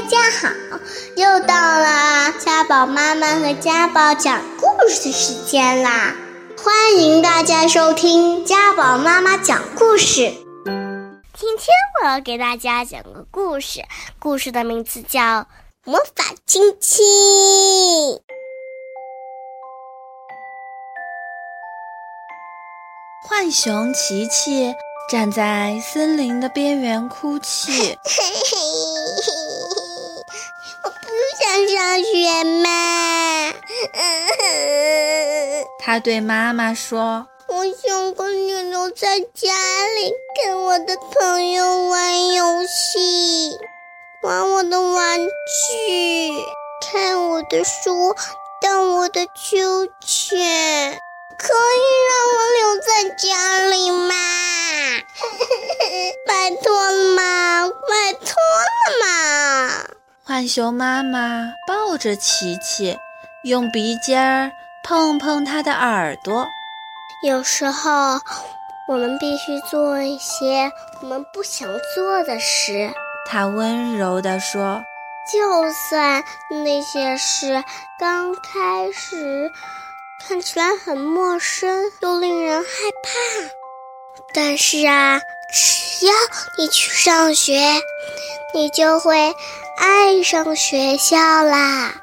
[0.00, 0.48] 大家好，
[1.16, 6.14] 又到了家宝妈妈和家宝讲故事时间啦！
[6.56, 10.32] 欢迎大家收听家宝妈妈讲故事。
[11.34, 13.82] 今天我要给大家讲个故事，
[14.20, 15.20] 故事的名字叫
[15.82, 17.04] 《魔法亲亲》。
[23.28, 24.72] 浣熊琪琪
[25.10, 27.98] 站在森林的边缘哭泣。
[31.78, 33.54] 上学吗！
[35.78, 39.54] 他对妈妈说：“我想跟你留在家
[39.94, 43.56] 里，跟我的朋友玩游戏，
[44.24, 45.30] 玩我的玩具，
[46.90, 48.12] 看我的书，
[48.60, 51.00] 荡我的秋千。”
[51.38, 53.28] 可以让我留在家
[53.68, 53.97] 里吗？
[60.38, 62.96] 浣熊妈妈抱着琪琪，
[63.42, 64.52] 用鼻尖儿
[64.84, 66.46] 碰碰他的耳朵。
[67.24, 68.20] 有时候，
[68.86, 70.70] 我们必须做一些
[71.02, 72.88] 我们不想做的事。
[73.28, 74.80] 他温柔地说
[75.32, 76.22] ：“就算
[76.64, 77.64] 那些事
[77.98, 79.50] 刚开始……”
[80.24, 82.68] 看起来很陌生又令人害
[83.02, 83.50] 怕，
[84.32, 85.20] 但是啊，
[85.52, 86.12] 只要
[86.56, 87.58] 你去上学，
[88.54, 89.34] 你就会
[89.78, 91.94] 爱上学校啦。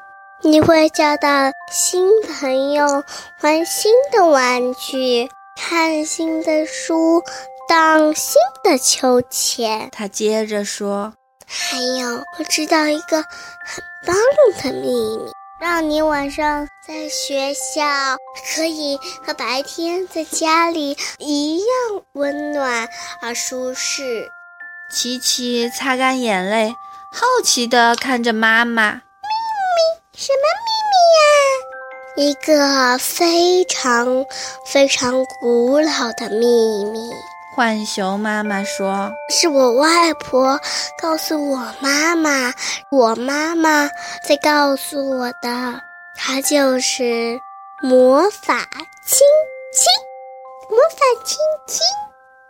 [0.42, 3.04] 你会交到新朋友，
[3.42, 7.22] 玩新的玩具，看新的书，
[7.68, 9.90] 荡新的秋千。
[9.92, 11.12] 他接着说
[11.46, 14.16] ：“还有，我知道一个很棒
[14.62, 15.30] 的秘密。”
[15.60, 17.82] 让你晚上在学校
[18.54, 21.66] 可以和白天在家里一样
[22.12, 22.88] 温暖
[23.22, 24.30] 而舒适。
[24.90, 26.74] 琪琪擦干眼泪，
[27.18, 28.92] 好奇地看着妈妈。
[28.92, 29.00] 秘
[29.72, 30.20] 密？
[30.20, 32.28] 什么秘密呀？
[32.28, 34.22] 一个非常
[34.66, 36.98] 非常古老的秘密。
[37.56, 40.60] 浣熊妈妈说：“是我外婆
[41.00, 42.52] 告诉我妈妈，
[42.90, 43.88] 我妈妈
[44.28, 45.80] 在告诉我的。
[46.18, 47.40] 她就是
[47.82, 48.58] 魔法
[49.06, 49.26] 亲
[49.72, 49.88] 亲，
[50.68, 51.80] 魔法亲亲。”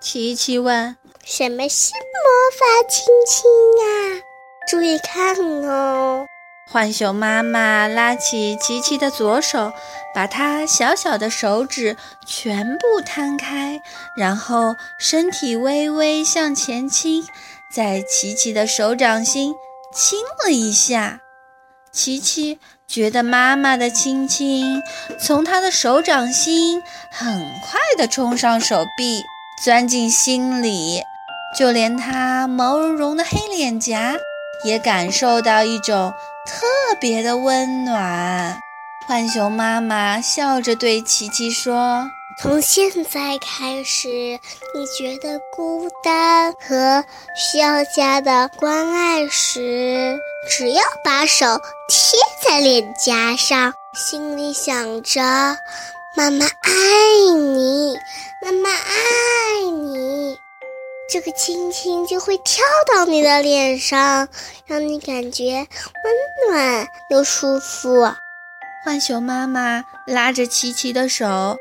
[0.03, 4.23] 琪琪问：“什么是魔法亲亲呀？”
[4.67, 6.27] 注意看哦。
[6.73, 9.73] 浣熊妈妈拉起琪琪的左手，
[10.13, 11.97] 把它小小的手指
[12.27, 13.81] 全部摊开，
[14.17, 17.25] 然后身体微微向前倾，
[17.73, 19.55] 在琪琪的手掌心
[19.95, 21.21] 亲了一下。
[21.93, 24.83] 琪琪觉得妈妈的亲亲
[25.21, 26.83] 从他的手掌心
[27.13, 27.33] 很
[27.63, 29.23] 快地冲上手臂，
[29.65, 31.01] 钻进心里，
[31.57, 34.17] 就连他毛茸茸的黑脸颊
[34.65, 36.13] 也感受到一种。
[36.47, 36.65] 特
[37.01, 38.57] 别的温暖，
[39.09, 42.09] 浣熊妈妈笑着对琪琪说
[42.41, 47.05] ：“从现在开始，你觉得孤单和
[47.37, 50.17] 需要家的关爱时，
[50.49, 55.21] 只要把手贴在脸颊上，心里想着
[56.17, 57.97] ‘妈妈爱你，
[58.41, 60.39] 妈妈爱你’。”
[61.09, 64.29] 这个亲亲就会跳到你的脸上，
[64.67, 65.45] 让你感觉
[66.05, 68.13] 温暖又舒服。
[68.85, 71.57] 浣熊妈妈拉着琪琪的手，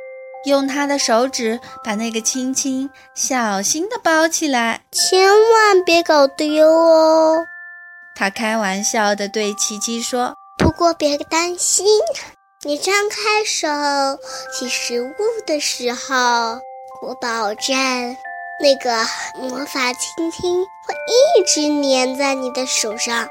[0.45, 7.45] 用她的手指把那个亲亲小心的包起来，千万别搞丢哦。
[8.15, 11.85] 她开玩笑的对琪琪说：“不过别担心，
[12.63, 13.67] 你张开手
[14.57, 16.59] 取食物的时候，
[17.01, 17.75] 我保证。”
[18.61, 19.05] 那个
[19.35, 23.27] 魔法亲亲会一直粘在你的手上。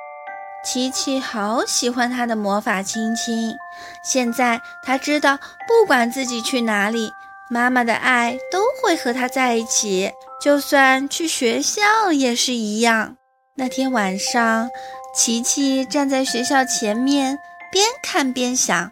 [0.64, 3.54] 琪琪好喜欢他的魔法亲亲。
[4.02, 7.10] 现在他知道，不管自己去哪里，
[7.50, 13.16] 妈妈的爱都会和他在一起，就算去学校也是一样。
[13.56, 14.70] 那天晚上，
[15.14, 17.38] 琪琪站在学校前面，
[17.70, 18.90] 边看边想。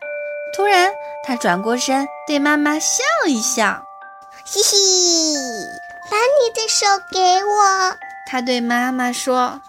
[0.54, 0.92] 突然，
[1.26, 3.82] 他转过身，对妈妈笑一笑，
[4.44, 5.31] 嘻嘻。
[6.32, 7.96] 把你的手给我，
[8.26, 9.61] 他对妈妈说。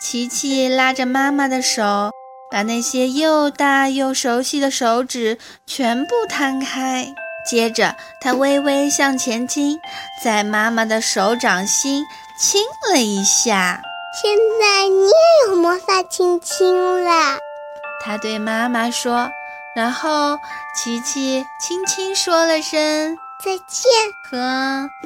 [0.00, 2.12] 琪琪拉着妈妈的手，
[2.50, 7.12] 把那些又大又熟悉的手指全部摊开。
[7.50, 9.78] 接着，他微微向前倾，
[10.22, 12.04] 在妈妈的手掌心
[12.38, 12.62] 亲
[12.92, 13.80] 了一下。
[14.22, 17.38] 现在你也有魔法亲亲了，
[18.04, 19.30] 他对妈妈说。
[19.74, 20.38] 然后，
[20.76, 23.18] 琪琪轻轻说了声。
[23.44, 23.90] 再见，
[24.24, 24.38] 和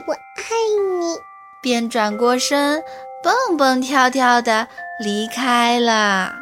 [0.06, 0.42] 我爱
[0.92, 1.16] 你。
[1.60, 2.80] 便转过身，
[3.20, 4.68] 蹦蹦跳跳地
[5.00, 6.32] 离开了。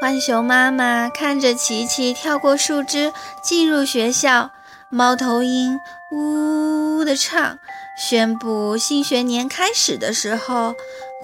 [0.00, 3.12] 浣熊妈妈看着琪琪跳过树枝
[3.42, 4.52] 进入学校，
[4.88, 5.80] 猫头鹰
[6.12, 7.58] 呜呜地唱，
[7.98, 10.76] 宣布新学年开始的时候，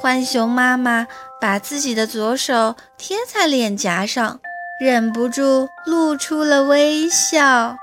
[0.03, 1.07] 浣熊妈妈
[1.41, 4.41] 把自己的左手贴在脸颊上，
[4.81, 7.77] 忍不住露出了微笑。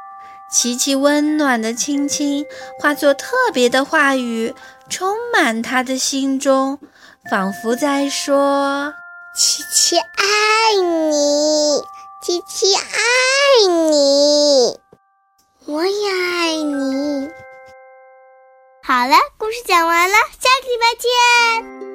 [0.56, 2.46] 琪琪温暖的亲亲
[2.80, 4.56] 化作特别的话语，
[4.90, 6.80] 充满他的心中，
[7.30, 8.94] 仿佛在说
[9.36, 11.82] ：“琪琪爱你，
[12.24, 14.80] 琪琪爱你，
[15.66, 17.30] 我也爱你。”
[18.82, 21.95] 好了，故事讲完了，下个礼拜见。